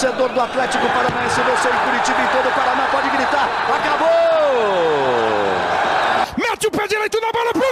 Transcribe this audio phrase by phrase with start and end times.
[0.00, 4.08] torcedor do Atlético Paranaense, você em Curitiba e todo o Paraná pode gritar: acabou!
[6.38, 7.70] Mete o pé direito na bola pro gol!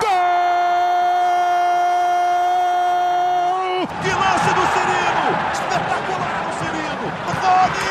[0.00, 0.10] Gol!
[4.02, 5.26] Que lance do Cirino!
[5.52, 7.10] Espetacular o Cirino!
[7.42, 7.90] Rony!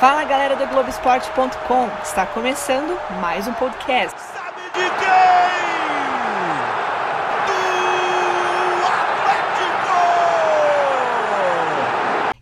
[0.00, 4.18] Fala galera do Globoesporte.com, está começando mais um podcast.
[4.18, 5.69] Sabe de quem?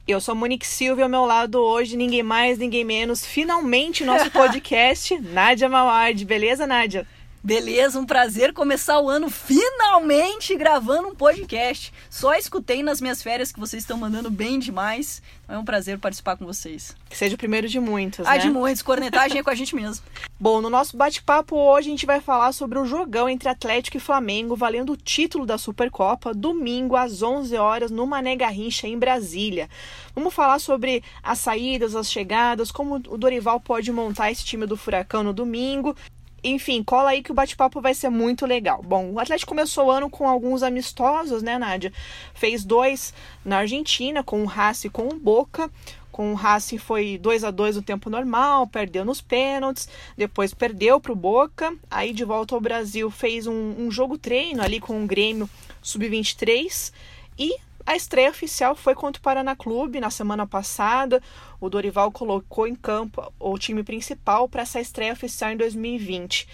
[0.08, 5.18] Eu sou Monique Silva ao meu lado hoje ninguém mais, ninguém menos, finalmente nosso podcast,
[5.18, 6.24] Nádia Mawad.
[6.24, 7.06] Beleza, Nádia?
[7.42, 11.92] Beleza, um prazer começar o ano finalmente gravando um podcast.
[12.10, 15.23] Só escutei nas minhas férias que vocês estão mandando bem demais.
[15.45, 16.95] Então é um prazer participar com vocês.
[17.09, 18.38] Que seja o primeiro de muitos, Ah, né?
[18.38, 20.05] de muitos, cornetagem é com a gente mesmo.
[20.38, 24.01] Bom, no nosso bate-papo hoje a gente vai falar sobre o jogão entre Atlético e
[24.01, 29.71] Flamengo, valendo o título da Supercopa, domingo às 11 horas no Mané Garrincha, em Brasília.
[30.15, 34.77] Vamos falar sobre as saídas, as chegadas, como o Dorival pode montar esse time do
[34.77, 35.96] Furacão no domingo.
[36.42, 38.82] Enfim, cola aí que o bate-papo vai ser muito legal.
[38.82, 41.92] Bom, o Atlético começou o ano com alguns amistosos, né, Nádia?
[42.34, 43.12] Fez dois
[43.44, 45.70] na Argentina, com o Racing e com o Boca.
[46.12, 51.00] Com o Racing foi 2 a 2 no tempo normal, perdeu nos pênaltis, depois perdeu
[51.00, 51.74] para o Boca.
[51.90, 55.48] Aí de volta ao Brasil fez um, um jogo treino ali com o Grêmio
[55.80, 56.92] Sub-23
[57.38, 57.56] e
[57.88, 61.22] a estreia oficial foi contra o Paraná Clube na semana passada.
[61.58, 66.47] O Dorival colocou em campo o time principal para essa estreia oficial em 2020.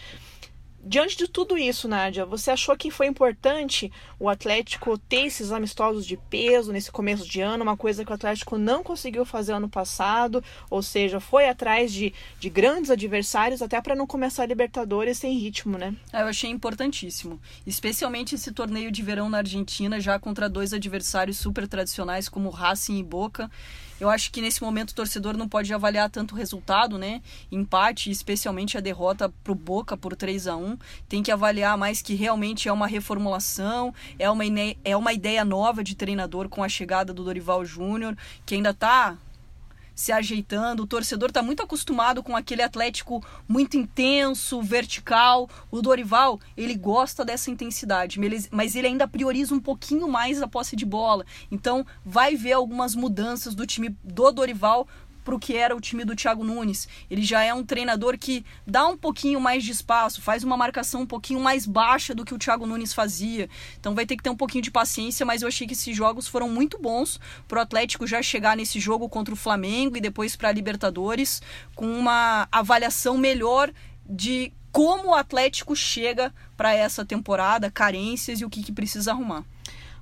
[0.87, 3.91] Diante de tudo isso, Nádia, você achou que foi importante
[4.21, 8.15] o Atlético ter esses amistosos de peso nesse começo de ano, uma coisa que o
[8.15, 13.81] Atlético não conseguiu fazer ano passado, ou seja, foi atrás de, de grandes adversários até
[13.81, 15.95] para não começar a Libertadores sem ritmo, né?
[16.13, 17.41] Ah, Eu achei importantíssimo.
[17.67, 22.99] Especialmente esse torneio de verão na Argentina, já contra dois adversários super tradicionais como Racing
[22.99, 23.51] e Boca.
[24.01, 27.23] Eu acho que nesse momento o torcedor não pode avaliar tanto o resultado, né?
[27.51, 30.77] Empate, especialmente a derrota pro Boca por 3 a 1
[31.09, 34.45] Tem que avaliar mais que realmente é uma reformulação, é uma,
[34.85, 39.17] é uma ideia nova de treinador com a chegada do Dorival Júnior, que ainda tá
[39.95, 40.83] se ajeitando.
[40.83, 45.49] O torcedor está muito acostumado com aquele Atlético muito intenso, vertical.
[45.71, 48.19] O Dorival, ele gosta dessa intensidade,
[48.51, 51.25] mas ele- ainda prioriza um pouquinho mais a posse de bola.
[51.51, 54.87] Então, vai ver algumas mudanças do time do Dorival
[55.25, 56.87] para o que era o time do Thiago Nunes.
[57.11, 61.01] Ele já é um treinador que dá um pouquinho mais de espaço, faz uma marcação
[61.01, 63.49] um pouquinho mais baixa do que o Thiago Nunes fazia.
[63.81, 66.29] Então vai ter que ter um pouquinho de paciência, mas eu achei que esses jogos
[66.29, 67.19] foram muito bons
[67.49, 71.41] pro Atlético já chegar nesse jogo contra o Flamengo e depois para a Libertadores
[71.75, 73.73] com uma avaliação melhor
[74.09, 79.45] de como o Atlético chega para essa temporada, carências e o que, que precisa arrumar.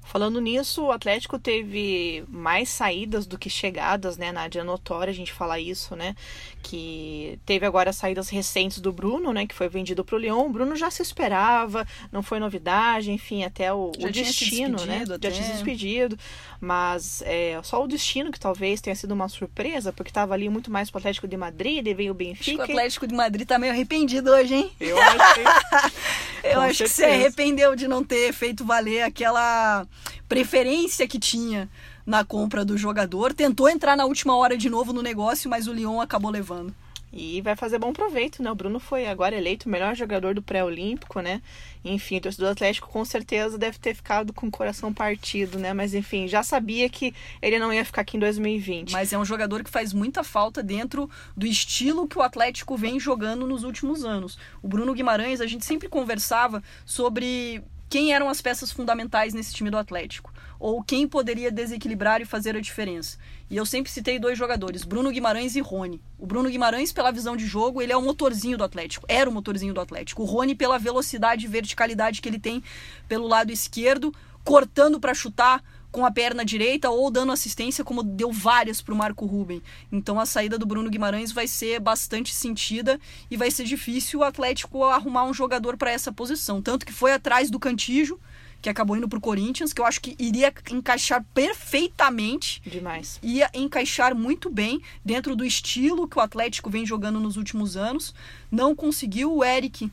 [0.05, 4.31] Falando nisso, o Atlético teve mais saídas do que chegadas, né?
[4.33, 6.15] Nádia, é notória a gente falar isso, né?
[6.63, 9.47] Que teve agora as saídas recentes do Bruno, né?
[9.47, 10.47] Que foi vendido para o Lyon.
[10.47, 14.41] O Bruno já se esperava, não foi novidade, enfim, até o, Já o tinha se
[14.41, 14.99] destino, né?
[14.99, 15.53] despedido Já tinha se até.
[15.53, 16.19] despedido.
[16.61, 20.71] Mas é, só o destino que talvez tenha sido uma surpresa, porque estava ali muito
[20.71, 22.61] mais pro Atlético de Madrid, e veio o Acho que Benfica.
[22.61, 24.71] o Atlético de Madrid tá meio arrependido hoje, hein?
[24.79, 25.45] Eu achei.
[26.43, 27.19] Eu Com acho que se certeza.
[27.21, 29.87] arrependeu de não ter feito valer aquela
[30.29, 31.69] preferência que tinha
[32.05, 33.33] na compra do jogador.
[33.33, 36.75] Tentou entrar na última hora de novo no negócio, mas o Lyon acabou levando.
[37.13, 38.51] E vai fazer bom proveito, né?
[38.51, 41.43] O Bruno foi agora eleito o melhor jogador do pré-olímpico, né?
[41.85, 45.75] Enfim, o torcedor do Atlético com certeza deve ter ficado com o coração partido, né?
[45.75, 48.93] Mas enfim, já sabia que ele não ia ficar aqui em 2020.
[48.93, 52.99] Mas é um jogador que faz muita falta dentro do estilo que o Atlético vem
[52.99, 54.39] jogando nos últimos anos.
[54.63, 59.69] O Bruno Guimarães, a gente sempre conversava sobre quem eram as peças fundamentais nesse time
[59.69, 60.33] do Atlético.
[60.59, 63.19] Ou quem poderia desequilibrar e fazer a diferença.
[63.51, 66.01] E eu sempre citei dois jogadores, Bruno Guimarães e Rony.
[66.19, 69.05] O Bruno Guimarães, pela visão de jogo, ele é o motorzinho do Atlético.
[69.07, 70.23] Era o motorzinho do Atlético.
[70.23, 72.65] O Rony, pela velocidade e verticalidade que ele tem
[73.07, 74.11] pelo lado esquerdo,
[74.43, 75.63] cortando para chutar,
[75.93, 79.63] com a perna direita ou dando assistência, como deu várias para o Marco Ruben.
[79.93, 82.99] Então a saída do Bruno Guimarães vai ser bastante sentida
[83.31, 86.63] e vai ser difícil o Atlético arrumar um jogador para essa posição.
[86.63, 88.19] Tanto que foi atrás do Cantijo,
[88.63, 93.19] que acabou indo para o Corinthians, que eu acho que iria encaixar perfeitamente Demais.
[93.21, 98.15] ia encaixar muito bem dentro do estilo que o Atlético vem jogando nos últimos anos.
[98.51, 99.91] Não conseguiu o Eric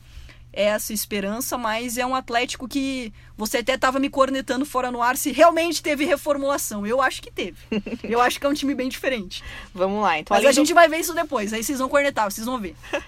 [0.52, 5.16] essa esperança, mas é um Atlético que você até estava me cornetando fora no ar
[5.16, 6.86] se realmente teve reformulação.
[6.86, 7.56] Eu acho que teve.
[8.02, 9.42] Eu acho que é um time bem diferente.
[9.74, 10.18] Vamos lá.
[10.18, 11.52] Então, Mas a do- gente vai ver isso depois.
[11.52, 12.74] Aí vocês vão cornetar, vocês vão ver.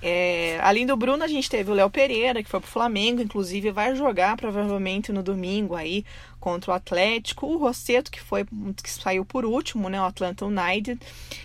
[0.00, 3.72] É, além do Bruno, a gente teve o Léo Pereira, que foi pro Flamengo, inclusive
[3.72, 6.04] vai jogar provavelmente no domingo aí
[6.38, 7.46] contra o Atlético.
[7.48, 8.44] O Rosseto, que foi
[8.80, 10.00] que saiu por último, né?
[10.00, 11.00] O Atlanta United.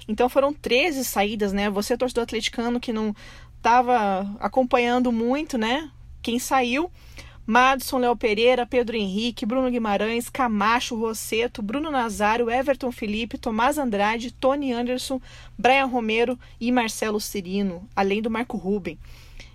[0.07, 1.67] Então foram 13 saídas, né?
[1.71, 3.15] Você, torcedor atleticano, que não
[3.63, 5.89] estava acompanhando muito, né?
[6.21, 6.91] Quem saiu.
[7.45, 14.31] Madison, Léo Pereira, Pedro Henrique, Bruno Guimarães, Camacho, Rosseto, Bruno Nazário, Everton Felipe, Tomás Andrade,
[14.31, 15.19] Tony Anderson,
[15.57, 18.97] Brian Romero e Marcelo Cirino, além do Marco Ruben.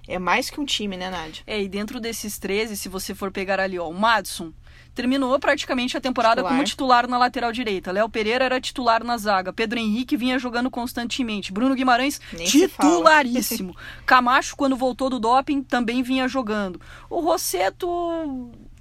[0.08, 1.42] É mais que um time, né, Nádia?
[1.46, 4.52] É, e dentro desses 13, se você for pegar ali, ó, o Madison,
[4.94, 6.52] terminou praticamente a temporada titular.
[6.52, 7.92] como titular na lateral direita.
[7.92, 9.52] Léo Pereira era titular na zaga.
[9.52, 11.52] Pedro Henrique vinha jogando constantemente.
[11.52, 13.76] Bruno Guimarães, Nem titularíssimo.
[14.06, 16.80] Camacho, quando voltou do doping, também vinha jogando.
[17.10, 17.88] O Rosseto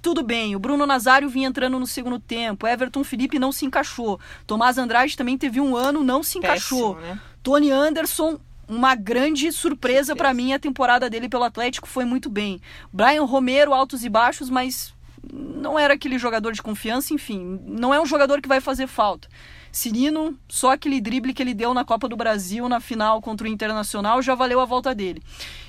[0.00, 0.56] tudo bem.
[0.56, 2.66] O Bruno Nazário vinha entrando no segundo tempo.
[2.66, 4.18] Everton Felipe não se encaixou.
[4.46, 6.94] Tomás Andrade também teve um ano, não se encaixou.
[6.94, 7.20] Péssimo, né?
[7.42, 10.52] Tony Anderson, uma grande surpresa para mim.
[10.52, 12.60] A temporada dele pelo Atlético foi muito bem.
[12.92, 14.94] Brian Romero, altos e baixos, mas
[15.32, 19.28] não era aquele jogador de confiança, enfim, não é um jogador que vai fazer falta.
[19.70, 23.50] Cirino, só aquele drible que ele deu na Copa do Brasil na final contra o
[23.50, 25.22] Internacional já valeu a volta dele.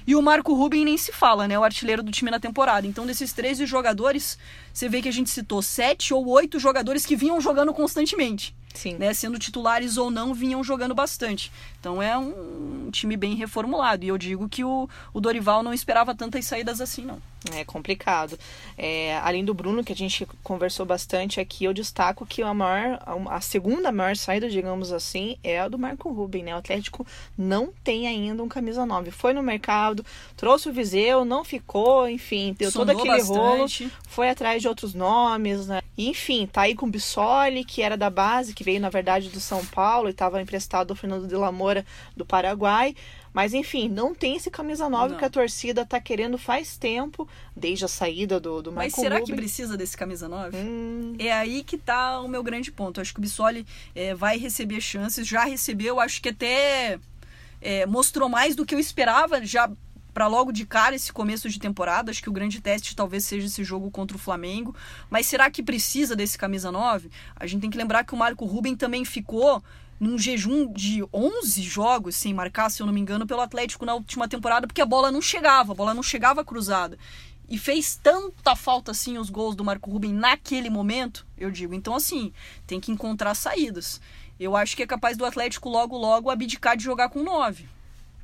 [0.08, 1.60] E o Marco Ruben nem se fala, né?
[1.60, 2.88] O artilheiro do time na temporada.
[2.88, 4.40] Então, desses 13 jogadores,
[4.74, 8.56] você vê que a gente citou sete ou oito jogadores que vinham jogando constantemente.
[8.74, 8.96] Sim.
[8.96, 11.52] Né, sendo titulares ou não, vinham jogando bastante.
[11.80, 14.06] Então é um time bem reformulado.
[14.06, 17.22] E eu digo que o, o Dorival não esperava tantas saídas assim, não.
[17.54, 18.38] É complicado.
[18.78, 23.00] É, além do Bruno, que a gente conversou bastante aqui, eu destaco que a maior,
[23.30, 26.54] a segunda maior saída, digamos assim, é a do Marco Ruben, né?
[26.54, 27.08] O Atlético
[27.38, 29.12] não tem ainda um camisa 9.
[29.12, 30.06] Foi no mercado,
[30.36, 33.84] trouxe o Viseu, não ficou, enfim, deu Sonou todo aquele bastante.
[33.86, 35.82] rolo, foi atrás de outros nomes, né?
[36.08, 39.40] enfim, tá aí com o Bissoli, que era da base, que veio, na verdade, do
[39.40, 42.96] São Paulo e estava emprestado ao Fernando de la Moura do Paraguai.
[43.34, 45.18] Mas enfim, não tem esse camisa 9 não.
[45.18, 49.34] que a torcida tá querendo faz tempo, desde a saída do, do Mas será que
[49.36, 50.58] precisa desse camisa 9?
[50.58, 51.16] Hum.
[51.20, 53.00] É aí que tá o meu grande ponto.
[53.00, 57.00] Acho que o Bissoli é, vai receber chances, já recebeu, acho que até
[57.62, 59.70] é, mostrou mais do que eu esperava, já
[60.14, 62.12] para logo de cara esse começo de temporada.
[62.12, 64.76] Acho que o grande teste talvez seja esse jogo contra o Flamengo.
[65.10, 67.10] Mas será que precisa desse camisa 9?
[67.36, 69.64] A gente tem que lembrar que o Marco Ruben também ficou
[70.00, 73.94] num jejum de 11 jogos sem marcar, se eu não me engano, pelo Atlético na
[73.94, 76.98] última temporada, porque a bola não chegava, a bola não chegava cruzada.
[77.50, 81.74] E fez tanta falta assim os gols do Marco Ruben naquele momento, eu digo.
[81.74, 82.32] Então, assim,
[82.68, 84.00] tem que encontrar saídas.
[84.40, 87.79] Eu acho que é capaz do Atlético logo, logo abdicar de jogar com 9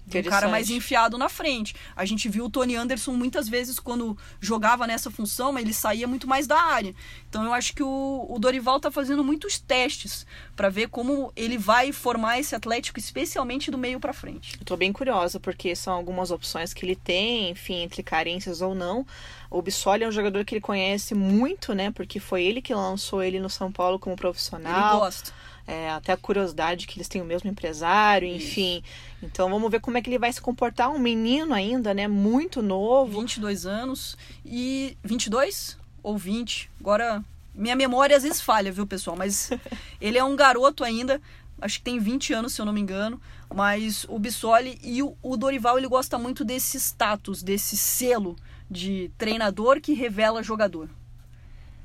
[0.08, 1.76] um cara mais enfiado na frente.
[1.96, 6.08] A gente viu o Tony Anderson muitas vezes quando jogava nessa função, mas ele saía
[6.08, 6.94] muito mais da área.
[7.30, 10.26] Então eu acho que o, o Dorival tá fazendo muitos testes
[10.56, 14.58] para ver como ele vai formar esse Atlético, especialmente do meio para frente.
[14.60, 18.74] Eu tô bem curiosa porque são algumas opções que ele tem, enfim, entre carências ou
[18.74, 19.06] não.
[19.50, 21.92] O Bissoli é um jogador que ele conhece muito, né?
[21.92, 24.92] Porque foi ele que lançou ele no São Paulo como profissional.
[24.92, 25.34] Ele gosta
[25.68, 28.78] é, até a curiosidade que eles têm o mesmo empresário, enfim.
[28.78, 29.24] Isso.
[29.24, 30.90] Então vamos ver como é que ele vai se comportar.
[30.90, 32.08] Um menino ainda, né?
[32.08, 33.22] Muito novo.
[33.22, 36.70] 22 anos e 22 ou 20.
[36.80, 37.24] Agora,
[37.54, 39.18] minha memória às vezes falha, viu, pessoal?
[39.18, 39.50] Mas
[40.00, 41.20] ele é um garoto ainda.
[41.60, 43.20] Acho que tem 20 anos, se eu não me engano.
[43.54, 48.36] Mas o Bissoli e o, o Dorival, ele gosta muito desse status, desse selo
[48.70, 50.90] de treinador que revela jogador.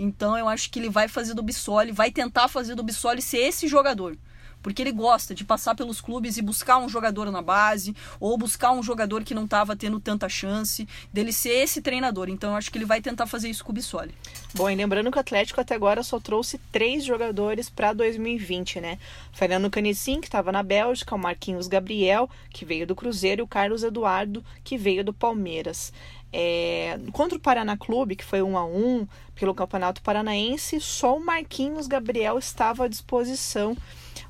[0.02, 3.36] Então eu acho que ele vai fazer do Bissoli, vai tentar fazer do Bissoli ser
[3.36, 4.16] esse jogador.
[4.62, 8.72] Porque ele gosta de passar pelos clubes e buscar um jogador na base, ou buscar
[8.72, 12.28] um jogador que não estava tendo tanta chance, dele ser esse treinador.
[12.30, 14.14] Então eu acho que ele vai tentar fazer isso com o Bissoli.
[14.54, 18.98] Bom, e lembrando que o Atlético até agora só trouxe três jogadores para 2020, né?
[19.32, 23.48] Fernando Canicim, que estava na Bélgica, o Marquinhos Gabriel, que veio do Cruzeiro, e o
[23.48, 25.92] Carlos Eduardo, que veio do Palmeiras.
[26.32, 31.24] É, contra o Paraná Clube, que foi um a um pelo Campeonato Paranaense, só o
[31.24, 33.76] Marquinhos Gabriel estava à disposição.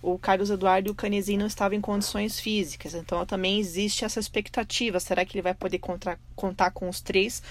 [0.03, 4.19] O Carlos Eduardo e o Canezinho não estavam em condições físicas, então também existe essa
[4.19, 7.43] expectativa: será que ele vai poder contar, contar com os três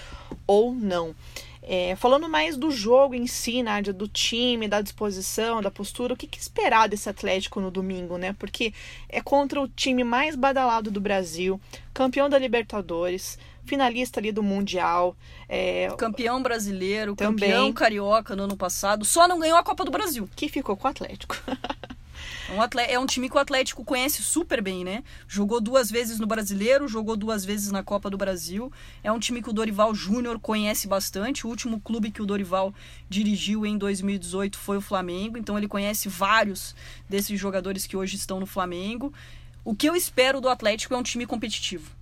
[0.46, 1.14] ou não?
[1.62, 6.16] É, falando mais do jogo em si, Nádia, do time, da disposição, da postura, o
[6.16, 8.34] que, que, esperar desse Atlético no domingo, né?
[8.38, 8.72] Porque
[9.08, 11.60] é contra o time mais badalado do Brasil,
[11.92, 13.38] campeão da Libertadores,
[13.70, 15.16] finalista ali do Mundial.
[15.48, 15.88] É...
[15.96, 17.50] Campeão brasileiro, Também.
[17.50, 20.28] campeão carioca no ano passado, só não ganhou a Copa do Brasil.
[20.34, 21.36] Que ficou com o Atlético.
[22.52, 25.04] Um atleta, é um time que o Atlético conhece super bem, né?
[25.28, 28.72] Jogou duas vezes no Brasileiro, jogou duas vezes na Copa do Brasil.
[29.04, 31.46] É um time que o Dorival Júnior conhece bastante.
[31.46, 32.74] O último clube que o Dorival
[33.08, 36.74] dirigiu em 2018 foi o Flamengo, então ele conhece vários
[37.08, 39.12] desses jogadores que hoje estão no Flamengo.
[39.64, 41.99] O que eu espero do Atlético é um time competitivo.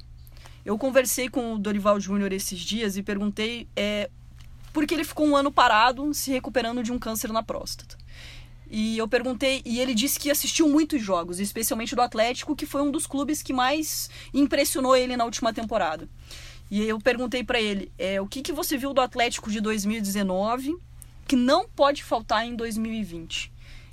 [0.69, 4.11] Eu conversei com o Dorival Júnior esses dias e perguntei é,
[4.71, 7.97] por que ele ficou um ano parado se recuperando de um câncer na próstata.
[8.71, 12.83] E eu perguntei, e ele disse que assistiu muitos jogos, especialmente do Atlético, que foi
[12.83, 16.07] um dos clubes que mais impressionou ele na última temporada.
[16.71, 20.77] E eu perguntei para ele, é, o que, que você viu do Atlético de 2019
[21.27, 23.51] que não pode faltar em 2020?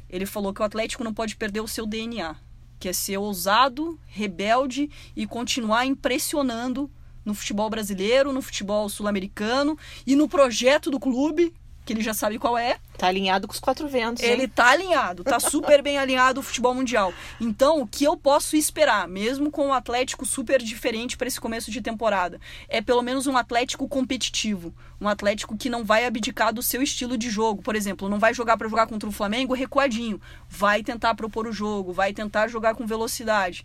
[0.10, 2.36] Ele falou que o Atlético não pode perder o seu DNA,
[2.80, 6.90] que é ser ousado, rebelde e continuar impressionando
[7.24, 11.54] no futebol brasileiro, no futebol sul-americano e no projeto do clube,
[11.86, 12.78] que ele já sabe qual é.
[12.98, 14.24] Tá alinhado com os quatro ventos.
[14.24, 14.52] Ele hein?
[14.54, 17.14] tá alinhado, tá super bem alinhado o futebol mundial.
[17.40, 21.70] Então, o que eu posso esperar, mesmo com um Atlético super diferente para esse começo
[21.70, 26.64] de temporada, é pelo menos um Atlético competitivo, um Atlético que não vai abdicar do
[26.64, 27.62] seu estilo de jogo.
[27.62, 31.54] Por exemplo, não vai jogar para jogar contra o Flamengo recuadinho, vai tentar propor o
[31.54, 33.64] jogo, vai tentar jogar com velocidade.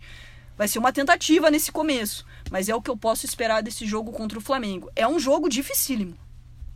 [0.57, 4.11] Vai ser uma tentativa nesse começo, mas é o que eu posso esperar desse jogo
[4.11, 4.91] contra o Flamengo.
[4.95, 6.15] É um jogo dificílimo.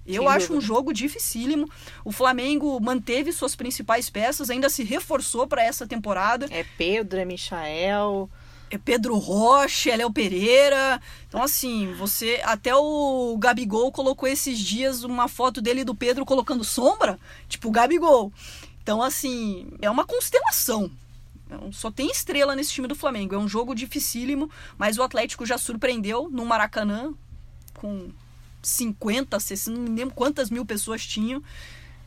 [0.06, 0.68] Eu Sem acho um dúvida.
[0.68, 1.70] jogo dificílimo.
[2.04, 6.48] O Flamengo manteve suas principais peças, ainda se reforçou para essa temporada.
[6.52, 8.30] É Pedro, é Michael.
[8.70, 11.02] É Pedro Rocha, é Léo Pereira.
[11.28, 12.42] Então, assim, você.
[12.44, 17.20] Até o Gabigol colocou esses dias uma foto dele e do Pedro colocando sombra.
[17.48, 18.32] Tipo, o Gabigol.
[18.82, 20.92] Então, assim, é uma constelação.
[21.46, 23.36] Então, Só tem estrela nesse time do Flamengo.
[23.36, 27.14] É um jogo dificílimo, mas o Atlético já surpreendeu no Maracanã
[27.76, 28.10] com
[28.68, 31.42] 50, 60, não me lembro quantas mil pessoas tinham.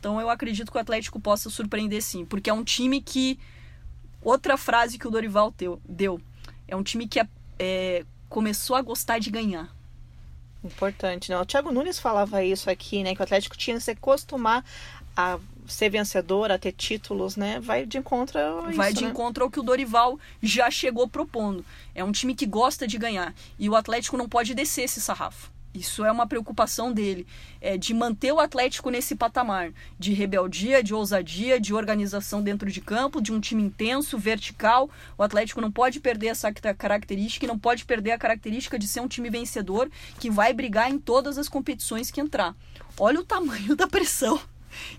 [0.01, 3.39] Então eu acredito que o Atlético possa surpreender sim, porque é um time que.
[4.21, 6.21] Outra frase que o Dorival teu- deu.
[6.67, 7.21] É um time que
[7.59, 9.73] é, começou a gostar de ganhar.
[10.63, 11.41] Importante, não.
[11.43, 13.15] O Thiago Nunes falava isso aqui, né?
[13.15, 14.65] Que o Atlético tinha que se acostumar
[15.17, 15.39] a
[15.69, 17.61] ser vencedor, a ter títulos, né?
[17.61, 19.11] Vai de encontro a Vai isso, de né?
[19.11, 21.65] encontro ao que o Dorival já chegou propondo.
[21.95, 23.33] É um time que gosta de ganhar.
[23.59, 25.51] E o Atlético não pode descer esse sarrafo.
[25.79, 27.27] Isso é uma preocupação dele,
[27.61, 32.81] é de manter o Atlético nesse patamar de rebeldia, de ousadia, de organização dentro de
[32.81, 34.91] campo, de um time intenso, vertical.
[35.17, 38.89] O Atlético não pode perder essa ca- característica e não pode perder a característica de
[38.89, 42.55] ser um time vencedor que vai brigar em todas as competições que entrar.
[42.99, 44.41] Olha o tamanho da pressão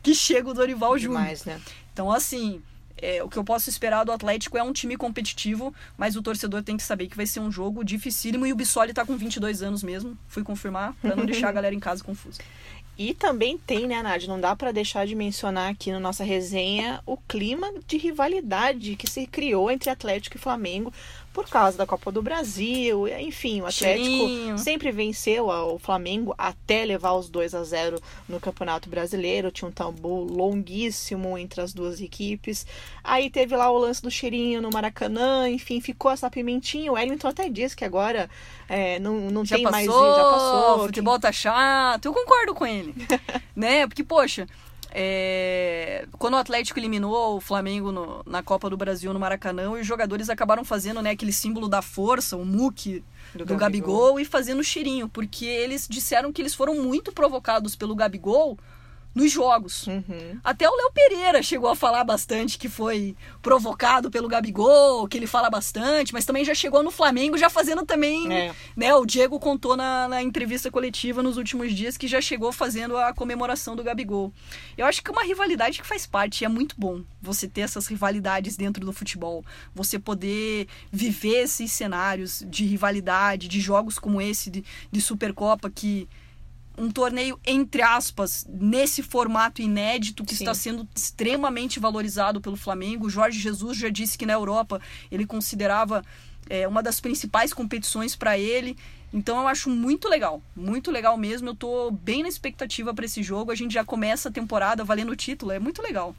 [0.01, 1.21] que chega o Dorival Júnior.
[1.45, 1.62] Né?
[1.93, 2.62] Então, assim,
[3.01, 6.63] é, o que eu posso esperar do Atlético é um time competitivo, mas o torcedor
[6.63, 9.62] tem que saber que vai ser um jogo dificílimo e o Bissoli tá com 22
[9.62, 10.18] anos mesmo.
[10.27, 12.39] Fui confirmar, pra não deixar a galera em casa confusa.
[12.98, 14.27] E também tem, né, Nádia?
[14.27, 19.10] Não dá pra deixar de mencionar aqui na nossa resenha o clima de rivalidade que
[19.10, 20.91] se criou entre Atlético e Flamengo
[21.33, 23.07] por causa da Copa do Brasil.
[23.19, 24.57] Enfim, o Atlético Cheirinho.
[24.57, 29.51] sempre venceu o Flamengo até levar os 2 a 0 no Campeonato Brasileiro.
[29.51, 32.65] Tinha um tabu longuíssimo entre as duas equipes.
[33.03, 35.48] Aí teve lá o lance do cheirinho no Maracanã.
[35.50, 36.91] Enfim, ficou essa pimentinha.
[36.91, 38.29] O Wellington até disse que agora
[38.67, 40.75] é, não, não Já tem mais passou, já passou.
[40.77, 42.05] o futebol tá chato.
[42.05, 42.93] Eu concordo com ele.
[43.55, 43.88] né?
[43.88, 44.48] Porque, poxa,
[44.91, 49.86] é, quando o Atlético eliminou o Flamengo no- na Copa do Brasil no Maracanã, os
[49.86, 53.03] jogadores acabaram fazendo né, aquele símbolo da força, o muque
[53.34, 53.58] Do do, Gabigol.
[53.98, 54.19] Gabigol.
[54.19, 58.58] e fazendo cheirinho, porque eles disseram que eles foram muito provocados pelo Gabigol
[59.13, 59.88] nos jogos.
[59.88, 60.39] Uhum.
[60.44, 65.28] Até o Léo Pereira chegou a falar bastante que foi provocado pelo Gabigol, que ele
[65.28, 68.54] fala bastante, mas também já chegou no Flamengo já fazendo também, É.
[68.75, 68.94] né?
[68.96, 73.13] O Diego contou na, na entrevista coletiva nos últimos dias que já chegou fazendo a
[73.13, 74.32] comemoração do Gabigol.
[74.78, 77.62] Eu acho que é uma rivalidade que faz parte, e é muito bom você ter
[77.62, 84.22] essas rivalidades dentro do futebol, você poder viver esses cenários de rivalidade, de jogos como
[84.22, 86.08] esse de, de Supercopa que
[86.79, 90.43] um torneio, entre aspas, nesse formato inédito que Sim.
[90.43, 93.07] está sendo extremamente valorizado pelo Flamengo.
[93.07, 94.81] O Jorge Jesus já disse que na Europa
[95.12, 96.03] ele considerava
[96.50, 98.77] é, uma das principais competições para ele.
[99.13, 101.50] Então eu acho muito legal, muito legal mesmo.
[101.50, 103.51] Eu tô bem na expectativa para esse jogo.
[103.51, 106.15] A gente já começa a temporada valendo o título, é muito legal.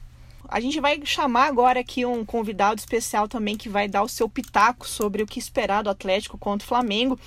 [0.49, 4.29] A gente vai chamar agora aqui um convidado especial também que vai dar o seu
[4.29, 7.19] pitaco sobre o que esperar do Atlético contra o Flamengo.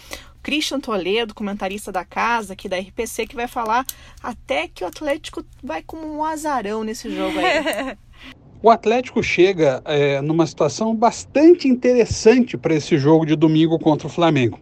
[0.43, 3.85] Christian Toledo, comentarista da casa aqui da RPC, que vai falar
[4.21, 7.97] até que o Atlético vai como um azarão nesse jogo aí.
[8.61, 14.09] O Atlético chega é, numa situação bastante interessante para esse jogo de domingo contra o
[14.09, 14.57] Flamengo.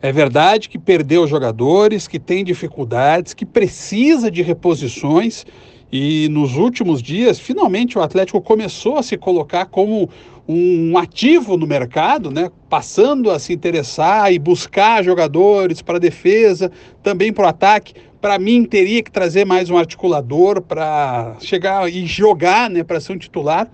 [0.00, 5.46] É verdade que perdeu jogadores, que tem dificuldades, que precisa de reposições
[5.92, 10.08] e nos últimos dias, finalmente o Atlético começou a se colocar como
[10.48, 12.50] um ativo no mercado, né?
[12.70, 16.72] passando a se interessar e buscar jogadores para defesa,
[17.02, 17.94] também para o ataque.
[18.22, 22.82] Para mim, teria que trazer mais um articulador para chegar e jogar né?
[22.82, 23.68] para ser um titular.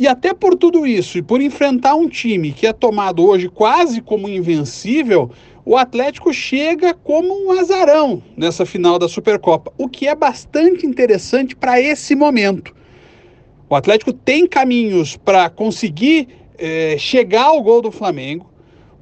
[0.00, 4.00] E até por tudo isso, e por enfrentar um time que é tomado hoje quase
[4.00, 5.30] como invencível,
[5.62, 11.54] o Atlético chega como um azarão nessa final da Supercopa, o que é bastante interessante
[11.54, 12.74] para esse momento.
[13.68, 18.50] O Atlético tem caminhos para conseguir é, chegar ao gol do Flamengo.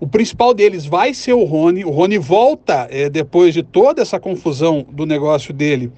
[0.01, 1.85] O principal deles vai ser o Rony.
[1.85, 5.93] O Rony volta é, depois de toda essa confusão do negócio dele,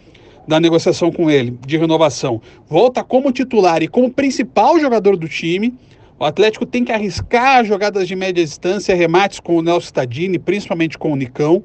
[0.46, 2.40] da negociação com ele, de renovação.
[2.68, 5.74] Volta como titular e como principal jogador do time.
[6.18, 10.98] O Atlético tem que arriscar jogadas de média distância, remates com o Nelson Tadini, principalmente
[10.98, 11.62] com o Nicão.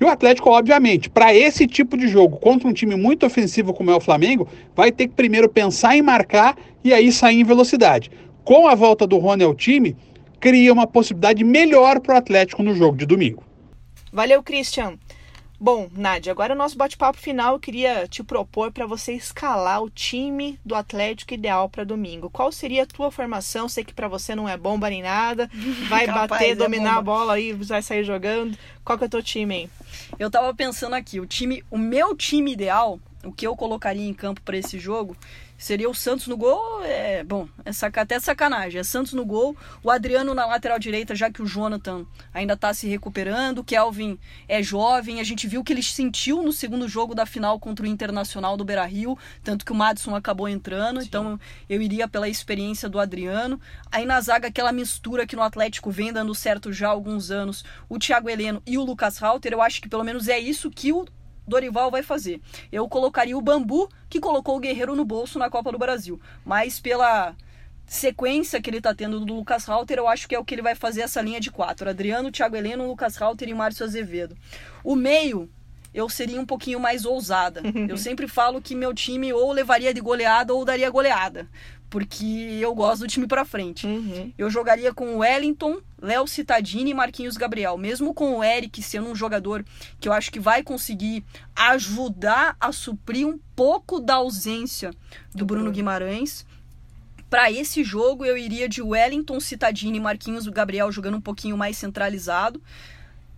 [0.00, 3.90] E o Atlético, obviamente, para esse tipo de jogo, contra um time muito ofensivo como
[3.90, 8.10] é o Flamengo, vai ter que primeiro pensar em marcar e aí sair em velocidade.
[8.44, 9.96] Com a volta do Rony ao time,
[10.38, 13.42] cria uma possibilidade melhor para o Atlético no jogo de domingo.
[14.12, 14.96] Valeu, Christian.
[15.60, 19.90] Bom, Nádia, agora o nosso bate-papo final eu queria te propor para você escalar o
[19.90, 22.30] time do Atlético ideal para domingo.
[22.30, 23.68] Qual seria a tua formação?
[23.68, 25.50] Sei que para você não é bomba nem nada,
[25.88, 26.98] vai Capaz, bater, é dominar bomba.
[26.98, 28.56] a bola aí, vai sair jogando.
[28.84, 29.70] Qual que é o teu time, hein?
[30.16, 34.14] Eu tava pensando aqui, o time, o meu time ideal, o que eu colocaria em
[34.14, 35.16] campo para esse jogo,
[35.58, 36.82] seria o Santos no gol.
[36.84, 38.80] É, bom, é saca, até sacanagem.
[38.80, 42.72] É Santos no gol, o Adriano na lateral direita, já que o Jonathan ainda está
[42.72, 43.58] se recuperando.
[43.58, 45.20] O Kelvin é jovem.
[45.20, 48.64] A gente viu que ele sentiu no segundo jogo da final contra o Internacional do
[48.64, 51.00] Beira Rio, tanto que o Madison acabou entrando.
[51.00, 51.06] Sim.
[51.08, 53.60] Então eu iria pela experiência do Adriano.
[53.90, 57.64] Aí na zaga, aquela mistura que no Atlético vem dando certo já há alguns anos,
[57.88, 59.52] o Thiago Heleno e o Lucas Halter.
[59.52, 61.06] Eu acho que pelo menos é isso que o
[61.48, 62.40] Dorival vai fazer.
[62.70, 66.20] Eu colocaria o Bambu, que colocou o Guerreiro no bolso na Copa do Brasil.
[66.44, 67.34] Mas pela
[67.86, 70.62] sequência que ele está tendo do Lucas Halter, eu acho que é o que ele
[70.62, 71.88] vai fazer essa linha de quatro.
[71.88, 74.36] Adriano, Thiago Heleno, Lucas Halter e Márcio Azevedo.
[74.84, 75.48] O meio,
[75.94, 77.62] eu seria um pouquinho mais ousada.
[77.88, 81.48] eu sempre falo que meu time ou levaria de goleada ou daria goleada
[81.90, 83.86] porque eu gosto do time para frente.
[83.86, 84.32] Uhum.
[84.36, 87.78] Eu jogaria com o Wellington, Léo Cittadini e Marquinhos Gabriel.
[87.78, 89.64] Mesmo com o Eric sendo um jogador
[89.98, 91.24] que eu acho que vai conseguir
[91.56, 94.90] ajudar a suprir um pouco da ausência
[95.34, 96.46] do, Bruno Guimarães.
[97.30, 101.76] Para esse jogo eu iria de Wellington, Cittadini e Marquinhos Gabriel jogando um pouquinho mais
[101.76, 102.62] centralizado.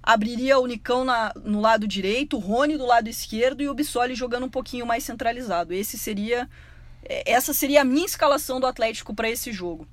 [0.02, 4.14] Abriria o Nicão na, no lado direito, o Rony do lado esquerdo e o Bissoli
[4.14, 5.74] jogando um pouquinho mais centralizado.
[5.74, 6.48] Esse seria
[7.04, 9.86] essa seria a minha escalação do Atlético para esse jogo.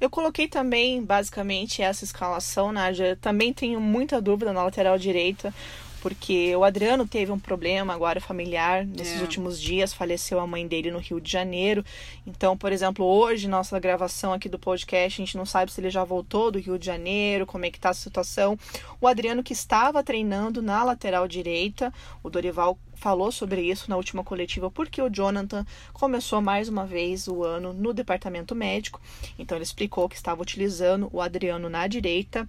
[0.00, 3.18] Eu coloquei também, basicamente, essa escalação, Nádia.
[3.20, 5.52] Também tenho muita dúvida na lateral direita
[6.00, 9.22] porque o Adriano teve um problema agora familiar nesses é.
[9.22, 11.84] últimos dias, faleceu a mãe dele no Rio de Janeiro.
[12.26, 15.90] Então, por exemplo, hoje, nossa gravação aqui do podcast, a gente não sabe se ele
[15.90, 18.58] já voltou do Rio de Janeiro, como é que tá a situação.
[19.00, 24.22] O Adriano que estava treinando na lateral direita, o Dorival falou sobre isso na última
[24.22, 29.00] coletiva, porque o Jonathan começou mais uma vez o ano no departamento médico.
[29.38, 32.46] Então ele explicou que estava utilizando o Adriano na direita.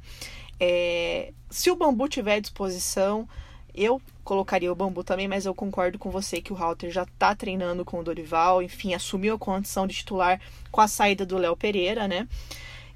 [0.60, 3.28] É, se o bambu tiver à disposição,
[3.74, 7.34] eu colocaria o bambu também, mas eu concordo com você que o Halter já tá
[7.34, 11.56] treinando com o Dorival, enfim, assumiu a condição de titular com a saída do Léo
[11.56, 12.28] Pereira, né?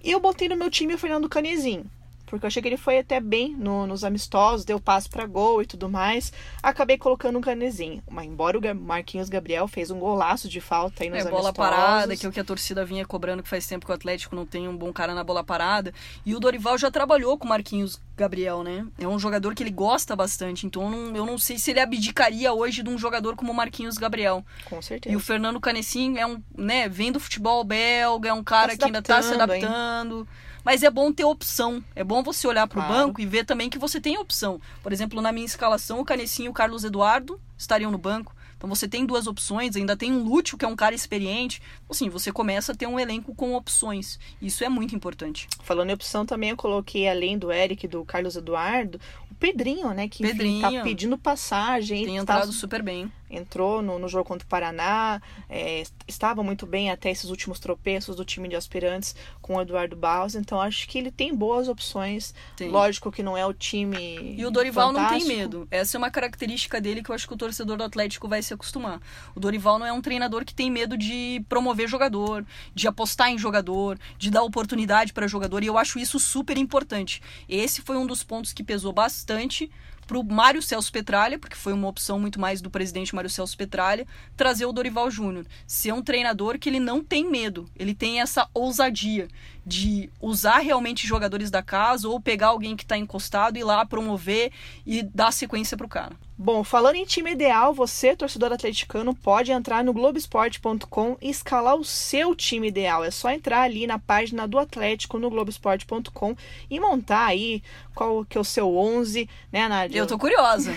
[0.03, 1.89] E eu botei no meu time o Fernando Canezinho
[2.35, 5.61] porque eu achei que ele foi até bem no, nos amistosos, deu passo para gol
[5.61, 6.31] e tudo mais.
[6.61, 8.03] Acabei colocando um canezinho.
[8.09, 12.15] Mas embora o Marquinhos Gabriel fez um golaço de falta aí nos é, bola parada,
[12.15, 14.45] que é o que a torcida vinha cobrando, que faz tempo que o Atlético não
[14.45, 15.93] tem um bom cara na bola parada.
[16.25, 18.87] E o Dorival já trabalhou com o Marquinhos Gabriel, né?
[18.97, 21.81] É um jogador que ele gosta bastante, então eu não, eu não sei se ele
[21.81, 24.45] abdicaria hoje de um jogador como o Marquinhos Gabriel.
[24.65, 25.13] Com certeza.
[25.13, 28.77] E o Fernando Canessim é um, né, vem do futebol belga, é um cara tá
[28.77, 30.19] que ainda tá se adaptando.
[30.19, 30.44] Hein?
[30.65, 31.83] Mas é bom ter opção.
[31.95, 33.05] É bom você olhar para o claro.
[33.05, 34.59] banco e ver também que você tem opção.
[34.81, 38.35] Por exemplo, na minha escalação, o Canecinho e o Carlos Eduardo estariam no banco.
[38.57, 41.61] Então você tem duas opções, ainda tem um Lúcio, que é um cara experiente.
[41.87, 44.17] Assim, você começa a ter um elenco com opções.
[44.41, 45.47] Isso é muito importante.
[45.61, 48.99] Falando em opção, também eu coloquei, além do Eric e do Carlos Eduardo,
[49.29, 50.07] o Pedrinho, né?
[50.07, 50.65] Que Pedrinho.
[50.65, 52.05] Enfim, tá pedindo passagem.
[52.05, 52.53] Tem entrado tá...
[52.53, 57.29] super bem entrou no, no jogo contra o Paraná, é, estava muito bem até esses
[57.29, 61.35] últimos tropeços do time de aspirantes com o Eduardo Barros, então acho que ele tem
[61.35, 62.33] boas opções.
[62.55, 62.69] Tem.
[62.69, 64.35] Lógico que não é o time.
[64.37, 65.19] E o Dorival fantástico.
[65.19, 65.67] não tem medo.
[65.71, 68.53] Essa é uma característica dele que eu acho que o torcedor do Atlético vai se
[68.53, 68.99] acostumar.
[69.35, 73.37] O Dorival não é um treinador que tem medo de promover jogador, de apostar em
[73.37, 77.21] jogador, de dar oportunidade para jogador, e eu acho isso super importante.
[77.47, 79.69] Esse foi um dos pontos que pesou bastante
[80.05, 83.57] para o Mário Celso Petralha, porque foi uma opção muito mais do presidente Mário Celso
[83.57, 85.45] Petralha, trazer o Dorival Júnior.
[85.65, 89.27] Ser um treinador que ele não tem medo, ele tem essa ousadia
[89.65, 93.85] de usar realmente jogadores da casa ou pegar alguém que está encostado e ir lá
[93.85, 94.51] promover
[94.85, 96.15] e dar sequência para o cara.
[96.37, 101.85] Bom, falando em time ideal, você, torcedor atleticano, pode entrar no Globoesporte.com e escalar o
[101.85, 103.05] seu time ideal.
[103.05, 106.35] É só entrar ali na página do Atlético no Globoesporte.com
[106.69, 107.63] e montar aí
[107.95, 109.97] qual que é o seu 11, né, Nádia?
[109.97, 110.73] Eu tô curiosa.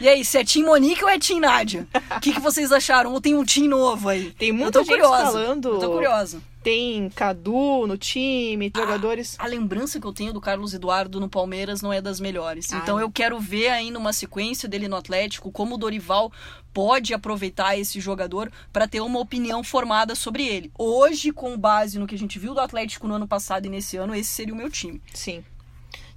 [0.00, 1.88] e aí, se é Team Monique ou é Team Nádia?
[2.16, 3.12] O que, que vocês acharam?
[3.12, 4.30] Ou tem um time novo aí?
[4.30, 5.24] Tem muita gente curiosa.
[5.24, 5.68] falando.
[5.70, 6.40] Eu tô curiosa.
[6.62, 9.34] Tem Cadu no time, jogadores.
[9.38, 12.72] A lembrança que eu tenho do Carlos Eduardo no Palmeiras não é das melhores.
[12.72, 16.30] Ah, então eu quero ver ainda uma sequência dele no Atlético, como o Dorival
[16.72, 20.70] pode aproveitar esse jogador para ter uma opinião formada sobre ele.
[20.78, 23.96] Hoje, com base no que a gente viu do Atlético no ano passado e nesse
[23.96, 25.00] ano, esse seria o meu time.
[25.14, 25.42] Sim.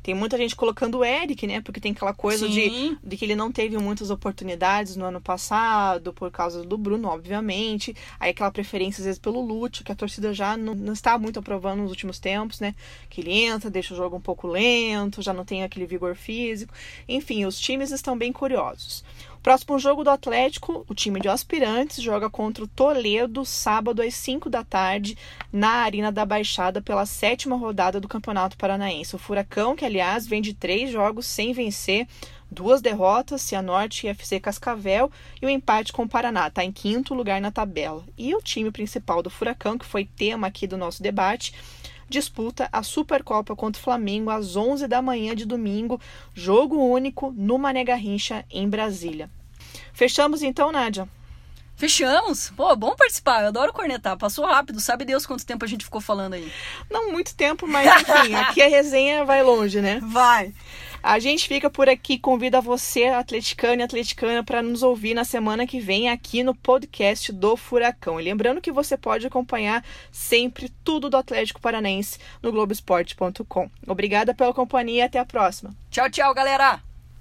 [0.03, 1.61] Tem muita gente colocando o Eric, né?
[1.61, 6.11] Porque tem aquela coisa de, de que ele não teve muitas oportunidades no ano passado,
[6.11, 7.95] por causa do Bruno, obviamente.
[8.19, 11.39] Aí aquela preferência, às vezes, pelo Lúcio, que a torcida já não, não está muito
[11.39, 12.75] aprovando nos últimos tempos, né?
[13.09, 16.73] Que ele entra, deixa o jogo um pouco lento, já não tem aquele vigor físico.
[17.07, 19.05] Enfim, os times estão bem curiosos.
[19.43, 24.49] Próximo jogo do Atlético, o time de aspirantes joga contra o Toledo, sábado às 5
[24.49, 25.17] da tarde,
[25.51, 29.17] na Arena da Baixada, pela sétima rodada do Campeonato Paranaense.
[29.17, 32.07] O Furacão, que aliás vem de três jogos sem vencer,
[32.49, 37.13] duas derrotas, Cianorte e FC Cascavel, e o empate com o Paraná, está em quinto
[37.13, 38.05] lugar na tabela.
[38.17, 41.53] E o time principal do Furacão, que foi tema aqui do nosso debate,
[42.09, 45.99] disputa a Supercopa contra o Flamengo às 11 da manhã de domingo,
[46.33, 49.29] jogo único no Mané Garrincha, em Brasília.
[49.93, 51.07] Fechamos então, Nádia?
[51.75, 52.51] Fechamos?
[52.55, 53.41] Pô, bom participar.
[53.41, 54.17] Eu adoro cornetar.
[54.17, 54.79] Passou rápido.
[54.79, 56.51] Sabe Deus quanto tempo a gente ficou falando aí.
[56.89, 59.99] Não muito tempo, mas enfim, aqui a resenha vai longe, né?
[60.03, 60.53] Vai.
[61.03, 65.67] A gente fica por aqui, convida você, atleticano e atleticana, para nos ouvir na semana
[65.67, 68.21] que vem aqui no podcast do Furacão.
[68.21, 73.69] E lembrando que você pode acompanhar sempre tudo do Atlético Paranense no Globoesporte.com.
[73.85, 75.75] Obrigada pela companhia e até a próxima.
[75.91, 76.92] Tchau, tchau, galera.